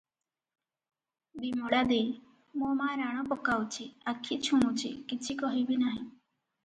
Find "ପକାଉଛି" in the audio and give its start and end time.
3.35-3.87